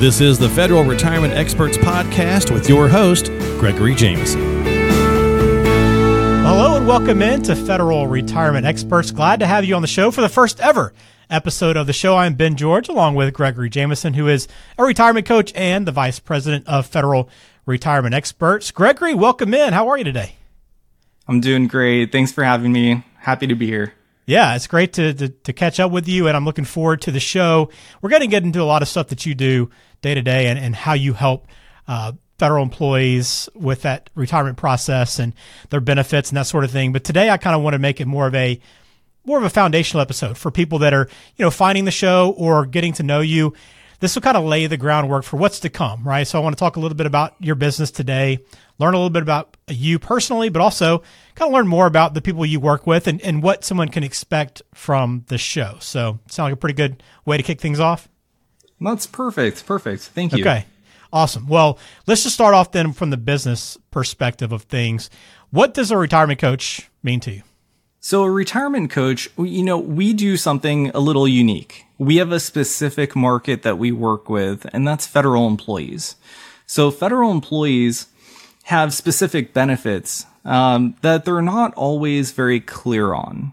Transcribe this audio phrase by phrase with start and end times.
[0.00, 3.26] This is the Federal Retirement Experts Podcast with your host,
[3.58, 4.40] Gregory Jameson.
[6.42, 9.10] Hello and welcome in to Federal Retirement Experts.
[9.10, 10.94] Glad to have you on the show for the first ever
[11.28, 12.16] episode of the show.
[12.16, 16.18] I'm Ben George, along with Gregory Jameson, who is a retirement coach and the vice
[16.18, 17.28] president of Federal
[17.66, 18.70] Retirement Experts.
[18.70, 19.74] Gregory, welcome in.
[19.74, 20.36] How are you today?
[21.28, 22.10] I'm doing great.
[22.10, 23.04] Thanks for having me.
[23.18, 23.92] Happy to be here.
[24.30, 27.10] Yeah, it's great to, to, to, catch up with you, and I'm looking forward to
[27.10, 27.68] the show.
[28.00, 29.70] We're going to get into a lot of stuff that you do
[30.02, 31.48] day to day and, and how you help
[31.88, 35.34] uh, federal employees with that retirement process and
[35.70, 36.92] their benefits and that sort of thing.
[36.92, 38.60] But today, I kind of want to make it more of a
[39.24, 42.66] more of a foundational episode for people that are you know finding the show or
[42.66, 43.52] getting to know you.
[44.00, 46.26] This will kind of lay the groundwork for what's to come, right?
[46.26, 48.38] So I want to talk a little bit about your business today,
[48.78, 51.02] learn a little bit about you personally, but also
[51.34, 54.02] kind of learn more about the people you work with and, and what someone can
[54.02, 55.76] expect from the show.
[55.80, 58.08] So, sound like a pretty good way to kick things off?
[58.80, 59.66] That's perfect.
[59.66, 60.02] Perfect.
[60.02, 60.42] Thank you.
[60.42, 60.64] Okay.
[61.12, 61.46] Awesome.
[61.46, 65.10] Well, let's just start off then from the business perspective of things.
[65.50, 67.42] What does a retirement coach mean to you?
[68.02, 71.84] So, a retirement coach, you know, we do something a little unique.
[71.98, 76.16] We have a specific market that we work with, and that's federal employees.
[76.66, 78.06] So, federal employees
[78.64, 83.52] have specific benefits um, that they're not always very clear on.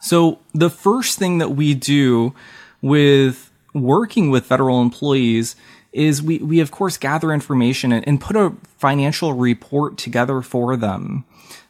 [0.00, 2.34] So the first thing that we do
[2.80, 5.56] with working with federal employees
[5.92, 10.76] is we, we of course gather information and, and put a financial report together for
[10.76, 11.24] them.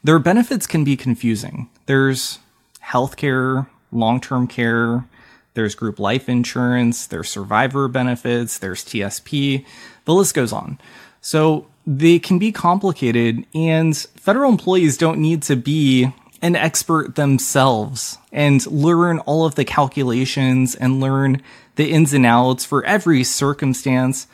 [0.04, 1.68] Their benefits can be confusing.
[1.86, 2.38] There's
[2.84, 5.06] healthcare, long-term care,
[5.54, 9.64] there's group life insurance, there's survivor benefits, there's TSP,
[10.04, 10.78] the list goes on.
[11.20, 16.12] So they can be complicated and federal employees don't need to be
[16.42, 21.40] an expert themselves and learn all of the calculations and learn
[21.76, 24.26] the ins and outs for every circumstance.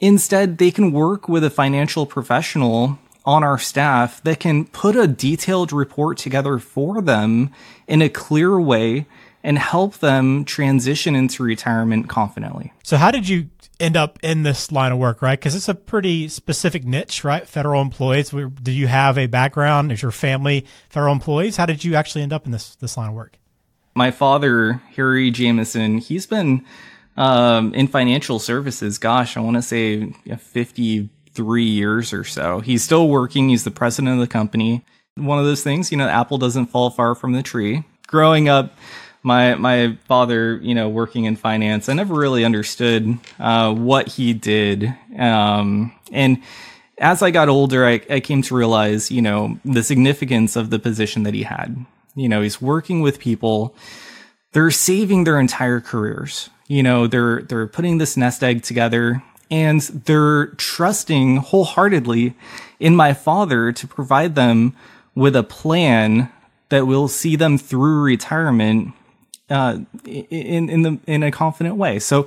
[0.00, 5.06] Instead, they can work with a financial professional on our staff that can put a
[5.06, 7.50] detailed report together for them
[7.86, 9.06] in a clear way
[9.44, 12.72] and help them transition into retirement confidently.
[12.82, 13.48] So, how did you
[13.80, 15.38] end up in this line of work, right?
[15.38, 17.46] Because it's a pretty specific niche, right?
[17.46, 18.30] Federal employees.
[18.30, 19.92] Do you have a background?
[19.92, 21.56] Is your family federal employees?
[21.56, 23.38] How did you actually end up in this this line of work?
[23.94, 26.64] My father, Harry Jameson, he's been
[27.16, 28.98] um, in financial services.
[28.98, 32.60] Gosh, I want to say fifty three years or so.
[32.60, 33.48] He's still working.
[33.48, 34.84] He's the president of the company.
[35.16, 37.84] One of those things, you know, apple doesn't fall far from the tree.
[38.06, 38.78] Growing up,
[39.22, 44.32] my my father, you know, working in finance, I never really understood uh, what he
[44.32, 46.42] did, um, and
[46.98, 50.78] as I got older, I, I came to realize, you know, the significance of the
[50.78, 51.84] position that he had.
[52.14, 53.74] You know, he's working with people;
[54.52, 56.50] they're saving their entire careers.
[56.66, 62.34] You know, they're they're putting this nest egg together, and they're trusting wholeheartedly
[62.80, 64.74] in my father to provide them
[65.14, 66.30] with a plan
[66.70, 68.94] that will see them through retirement
[69.52, 71.98] uh, in in the in a confident way.
[71.98, 72.26] So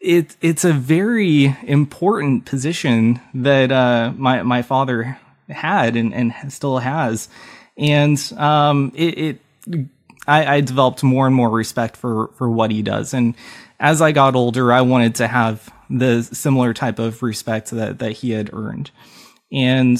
[0.00, 5.18] it it's a very important position that uh, my my father
[5.48, 7.28] had and, and still has,
[7.76, 9.40] and um, it, it
[10.26, 13.14] I, I, developed more and more respect for for what he does.
[13.14, 13.34] And
[13.80, 18.12] as I got older, I wanted to have the similar type of respect that that
[18.12, 18.90] he had earned.
[19.50, 19.98] And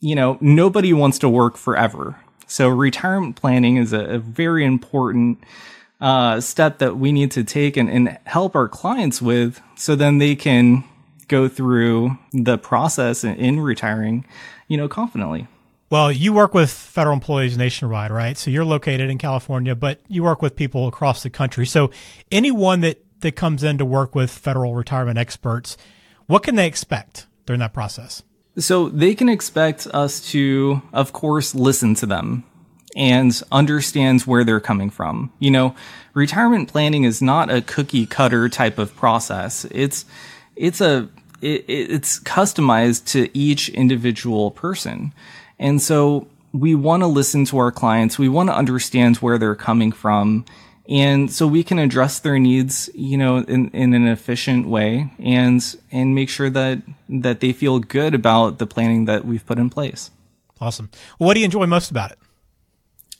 [0.00, 2.16] you know, nobody wants to work forever.
[2.46, 5.38] So retirement planning is a, a very important
[6.00, 10.18] uh, step that we need to take and, and help our clients with so then
[10.18, 10.84] they can
[11.28, 14.24] go through the process in, in retiring,
[14.66, 15.46] you know, confidently.
[15.90, 18.38] Well, you work with federal employees nationwide, right?
[18.38, 21.66] So you're located in California, but you work with people across the country.
[21.66, 21.90] So
[22.30, 25.76] anyone that, that comes in to work with federal retirement experts,
[26.26, 28.22] what can they expect during that process?
[28.56, 32.44] So they can expect us to, of course, listen to them
[33.00, 35.32] and understands where they're coming from.
[35.38, 35.74] You know,
[36.12, 39.64] retirement planning is not a cookie cutter type of process.
[39.70, 40.04] It's
[40.54, 41.08] it's a
[41.40, 45.14] it, it's customized to each individual person.
[45.58, 48.18] And so we want to listen to our clients.
[48.18, 50.44] We want to understand where they're coming from.
[50.86, 55.62] And so we can address their needs, you know, in, in an efficient way and,
[55.90, 59.70] and make sure that, that they feel good about the planning that we've put in
[59.70, 60.10] place.
[60.60, 60.90] Awesome.
[61.16, 62.18] What do you enjoy most about it?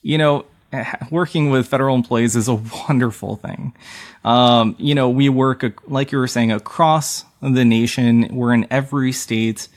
[0.03, 0.45] You know,
[1.11, 2.55] working with federal employees is a
[2.89, 3.75] wonderful thing.
[4.25, 8.29] Um, you know, we work, like you were saying, across the nation.
[8.35, 9.69] We're in every state.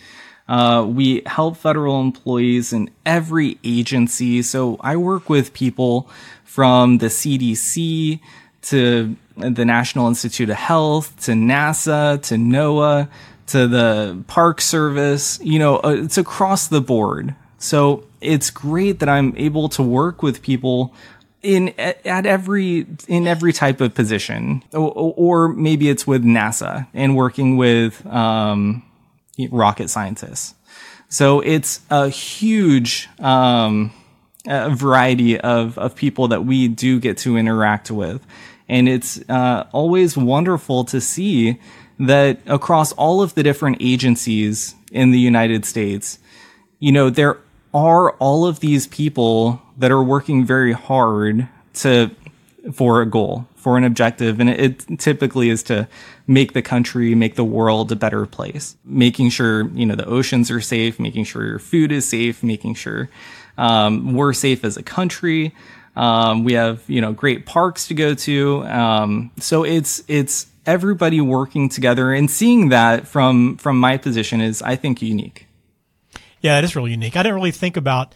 [0.47, 4.41] Uh, we help federal employees in every agency.
[4.41, 6.09] So I work with people
[6.43, 8.19] from the CDC
[8.63, 13.09] to the National Institute of Health to NASA to NOAA
[13.47, 15.39] to the Park Service.
[15.41, 17.35] You know, uh, it's across the board.
[17.63, 20.93] So it's great that I'm able to work with people
[21.41, 27.15] in at every in every type of position, or, or maybe it's with NASA and
[27.15, 28.83] working with um,
[29.49, 30.55] rocket scientists.
[31.07, 33.93] So it's a huge um,
[34.45, 38.27] a variety of of people that we do get to interact with,
[38.67, 41.61] and it's uh, always wonderful to see
[41.97, 46.19] that across all of the different agencies in the United States,
[46.79, 47.37] you know, there
[47.73, 52.11] are all of these people that are working very hard to
[52.71, 55.87] for a goal, for an objective, and it, it, typically is to
[56.27, 58.77] make the country, make the world a better place.
[58.85, 62.75] Making sure you know the oceans are safe, making sure your food is safe, making
[62.75, 63.09] sure
[63.57, 65.53] um, we're safe as a country.
[65.95, 71.19] Um, we have you know great parks to go to, um, so it's it's everybody
[71.19, 75.47] working together and seeing that from from my position is I think unique.
[76.43, 77.15] Yeah, it is really unique.
[77.15, 78.13] I didn't really think about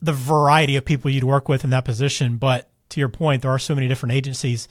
[0.00, 3.50] the variety of people you'd work with in that position, but to your point, there
[3.50, 4.68] are so many different agencies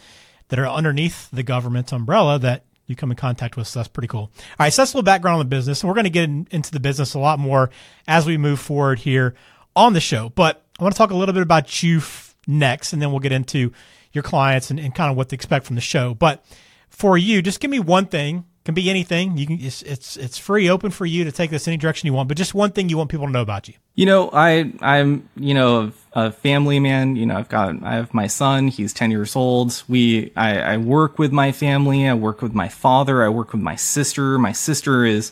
[0.49, 3.67] that are underneath the government's umbrella that you come in contact with.
[3.67, 4.21] So that's pretty cool.
[4.21, 6.25] All right, so that's a little background on the business, and we're going to get
[6.25, 7.71] in, into the business a lot more
[8.07, 9.35] as we move forward here
[9.75, 10.29] on the show.
[10.29, 13.19] But I want to talk a little bit about you f- next, and then we'll
[13.19, 13.71] get into
[14.11, 16.13] your clients and, and kind of what to expect from the show.
[16.13, 16.43] But
[16.89, 19.37] for you, just give me one thing can be anything.
[19.37, 22.13] You can it's, it's it's free, open for you to take this any direction you
[22.13, 22.27] want.
[22.27, 23.73] But just one thing you want people to know about you.
[23.95, 27.15] You know, I I'm you know a family man.
[27.15, 28.67] You know, I've got I have my son.
[28.67, 29.83] He's ten years old.
[29.87, 32.07] We I, I work with my family.
[32.07, 33.23] I work with my father.
[33.23, 34.37] I work with my sister.
[34.37, 35.31] My sister is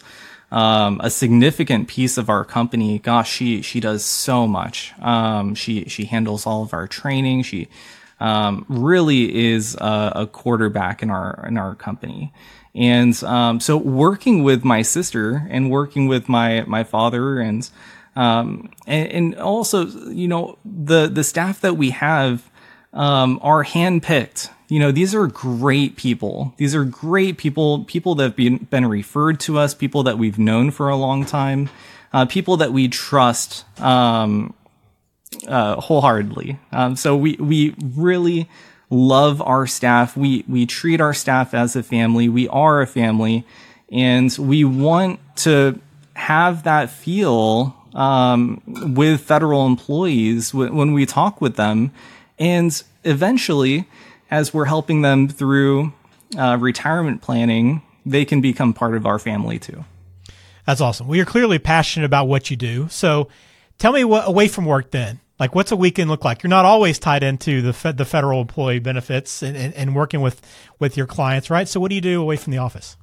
[0.51, 2.99] um, a significant piece of our company.
[2.99, 4.93] Gosh, she she does so much.
[4.99, 7.43] Um, she she handles all of our training.
[7.43, 7.67] She
[8.19, 12.33] um, really is a, a quarterback in our in our company.
[12.73, 17.67] And um, so working with my sister and working with my my father and
[18.15, 22.49] um, and, and, also you know the the staff that we have
[22.93, 24.49] um, are handpicked.
[24.69, 26.53] You know these are great people.
[26.57, 27.83] These are great people.
[27.85, 29.73] People that have been been referred to us.
[29.73, 31.69] People that we've known for a long time.
[32.13, 34.53] Uh, people that we trust um,
[35.47, 36.59] uh, wholeheartedly.
[36.71, 38.49] Um, so we we really
[38.89, 40.15] love our staff.
[40.15, 42.29] We, we treat our staff as a family.
[42.29, 43.45] We are a family
[43.91, 45.79] and we want to
[46.13, 48.61] have that feel, um,
[48.95, 51.91] with federal employees w- when we talk with them.
[52.37, 53.87] And eventually,
[54.29, 55.93] as we're helping them through
[56.37, 59.85] uh, retirement planning, they can become part of our family too.
[60.65, 61.07] That's awesome.
[61.07, 62.87] Well, you're clearly passionate about what you do.
[62.89, 63.29] So
[63.77, 66.41] tell me what away from work then, like, what's a weekend look like?
[66.41, 70.21] You're not always tied into the fed, the federal employee benefits and, and, and, working
[70.21, 70.41] with,
[70.79, 71.67] with your clients, right?
[71.67, 72.97] So, what do you do away from the office?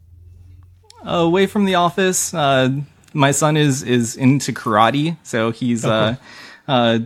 [1.05, 2.71] away from the office, uh,
[3.13, 6.19] my son is is into karate, so he's okay.
[6.67, 6.99] uh, uh,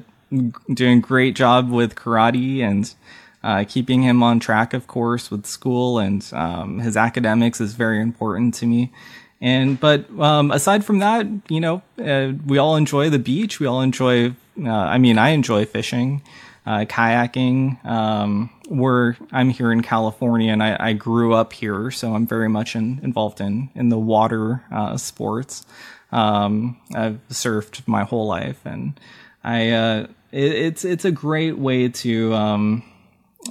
[0.73, 2.95] doing a great job with karate and
[3.43, 8.01] uh, keeping him on track, of course, with school and um, his academics is very
[8.01, 8.93] important to me.
[9.41, 13.61] And but um, aside from that, you know, uh, we all enjoy the beach.
[13.61, 16.23] We all enjoy uh, I mean, I enjoy fishing,
[16.67, 17.85] uh, kayaking.
[17.85, 22.49] Um, we're I'm here in California, and I, I, grew up here, so I'm very
[22.49, 25.65] much in, involved in in the water uh, sports.
[26.13, 28.99] Um, I've surfed my whole life, and
[29.45, 32.35] I uh, it, it's it's a great way to.
[32.35, 32.85] Um,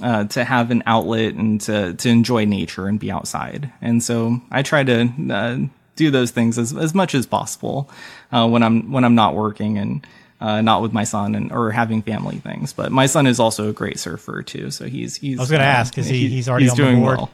[0.02, 3.72] uh, to have an outlet and to, to enjoy nature and be outside.
[3.80, 5.58] And so I try to uh,
[5.98, 7.90] do those things as, as much as possible
[8.32, 9.76] uh, when I'm when I'm not working.
[9.76, 10.06] And
[10.40, 12.72] uh, not with my son and or having family things.
[12.72, 15.38] But my son is also a great surfer too, so he's he's.
[15.38, 17.18] I was going to uh, ask, is he he's already he's doing board?
[17.18, 17.30] well.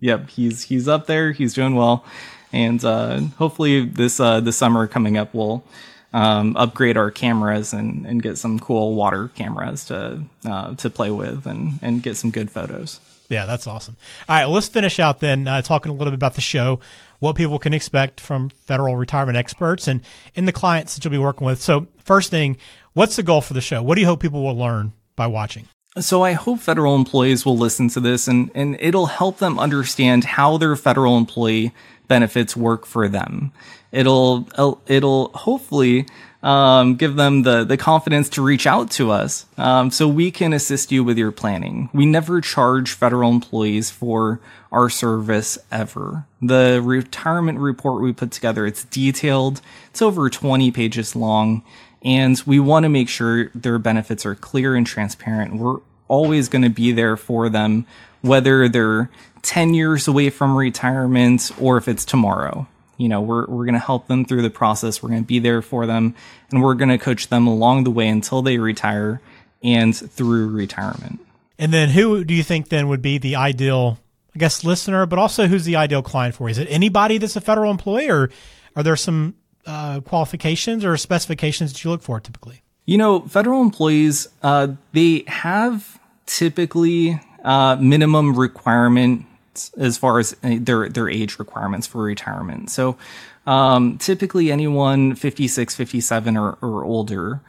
[0.00, 1.32] Yep, he's he's up there.
[1.32, 2.04] He's doing well,
[2.52, 5.64] and uh, hopefully this uh, this summer coming up we'll.
[6.12, 11.10] Um, upgrade our cameras and, and get some cool water cameras to uh, to play
[11.10, 13.00] with and, and get some good photos.
[13.28, 13.96] Yeah, that's awesome.
[14.26, 16.80] All right, well, let's finish out then uh, talking a little bit about the show
[17.18, 20.02] what people can expect from federal retirement experts and
[20.34, 21.60] in the clients that you'll be working with.
[21.60, 22.56] So, first thing,
[22.92, 23.82] what's the goal for the show?
[23.82, 25.68] What do you hope people will learn by watching?
[25.98, 30.24] So I hope federal employees will listen to this and, and it'll help them understand
[30.24, 31.72] how their federal employee
[32.06, 33.50] benefits work for them.
[33.92, 34.46] It'll,
[34.86, 36.06] it'll hopefully
[36.42, 40.52] um, give them the the confidence to reach out to us um, so we can
[40.52, 41.90] assist you with your planning.
[41.92, 44.40] We never charge federal employees for
[44.76, 46.26] our service ever.
[46.42, 49.62] The retirement report we put together, it's detailed.
[49.88, 51.64] It's over 20 pages long
[52.02, 55.56] and we want to make sure their benefits are clear and transparent.
[55.56, 55.78] We're
[56.08, 57.86] always going to be there for them
[58.20, 59.08] whether they're
[59.40, 62.68] 10 years away from retirement or if it's tomorrow.
[62.98, 65.02] You know, we're, we're going to help them through the process.
[65.02, 66.14] We're going to be there for them
[66.50, 69.22] and we're going to coach them along the way until they retire
[69.62, 71.20] and through retirement.
[71.58, 73.98] And then who do you think then would be the ideal,
[74.36, 76.50] I guess, listener, but also who's the ideal client for?
[76.50, 78.28] Is it anybody that's a federal employee or
[78.76, 82.60] are there some uh, qualifications or specifications that you look for typically?
[82.84, 90.56] You know, federal employees, uh, they have typically uh, minimum requirements as far as uh,
[90.60, 92.68] their their age requirements for retirement.
[92.68, 92.98] So
[93.46, 97.40] um, typically anyone 56, 57 or, or older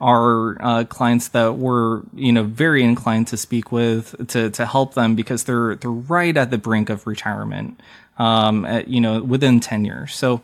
[0.00, 4.94] are uh, clients that we're you know very inclined to speak with to to help
[4.94, 7.80] them because they're they're right at the brink of retirement
[8.18, 10.14] um, at, you know within 10 years.
[10.14, 10.42] So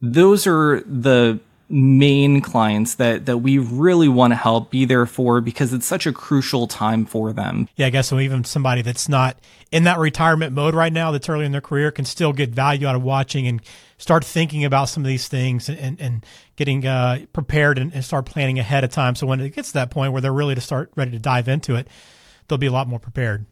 [0.00, 1.38] those are the
[1.72, 6.06] main clients that that we really want to help be there for because it's such
[6.06, 7.66] a crucial time for them.
[7.76, 9.38] Yeah, I guess so even somebody that's not
[9.70, 12.86] in that retirement mode right now that's early in their career can still get value
[12.86, 13.62] out of watching and
[13.96, 16.26] start thinking about some of these things and, and, and
[16.56, 19.14] getting uh, prepared and, and start planning ahead of time.
[19.14, 21.48] So when it gets to that point where they're really to start ready to dive
[21.48, 21.88] into it,
[22.48, 23.46] they'll be a lot more prepared.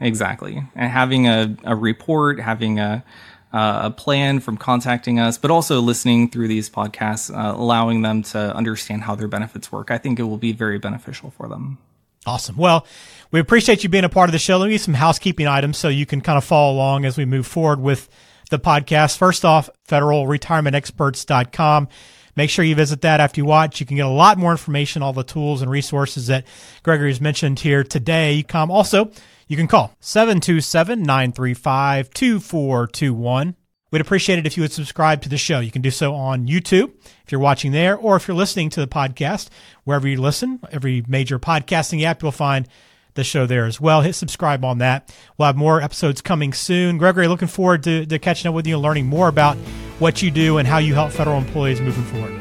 [0.00, 0.62] Exactly.
[0.76, 3.02] And having a, a report, having a
[3.52, 8.22] uh, a plan from contacting us, but also listening through these podcasts, uh, allowing them
[8.22, 9.90] to understand how their benefits work.
[9.90, 11.78] I think it will be very beneficial for them.
[12.26, 12.56] Awesome.
[12.56, 12.86] Well,
[13.30, 14.58] we appreciate you being a part of the show.
[14.58, 17.46] Let me some housekeeping items so you can kind of follow along as we move
[17.46, 18.08] forward with
[18.50, 19.16] the podcast.
[19.16, 21.88] First off, federalretirementexperts.com.
[22.36, 23.80] Make sure you visit that after you watch.
[23.80, 26.46] You can get a lot more information, all the tools and resources that
[26.82, 28.44] Gregory has mentioned here today.
[28.46, 29.10] Come also,
[29.48, 33.56] you can call 727 935 2421.
[33.90, 35.60] We'd appreciate it if you would subscribe to the show.
[35.60, 36.92] You can do so on YouTube
[37.24, 39.48] if you're watching there, or if you're listening to the podcast,
[39.84, 42.68] wherever you listen, every major podcasting app, you'll find
[43.14, 44.02] the show there as well.
[44.02, 45.14] Hit subscribe on that.
[45.38, 46.98] We'll have more episodes coming soon.
[46.98, 49.56] Gregory, looking forward to, to catching up with you and learning more about
[49.98, 52.38] what you do and how you help federal employees moving forward.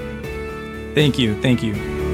[0.93, 1.41] Thank you.
[1.41, 2.06] Thank you.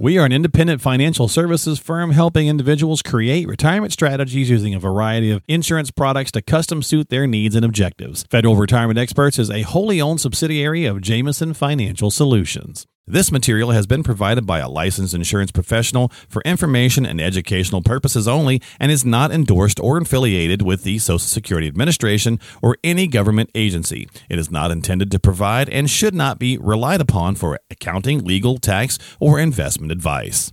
[0.00, 5.32] We are an independent financial services firm helping individuals create retirement strategies using a variety
[5.32, 8.24] of insurance products to custom suit their needs and objectives.
[8.30, 12.86] Federal Retirement Experts is a wholly owned subsidiary of Jameson Financial Solutions.
[13.10, 18.28] This material has been provided by a licensed insurance professional for information and educational purposes
[18.28, 23.48] only and is not endorsed or affiliated with the Social Security Administration or any government
[23.54, 24.10] agency.
[24.28, 28.58] It is not intended to provide and should not be relied upon for accounting, legal,
[28.58, 30.52] tax, or investment advice.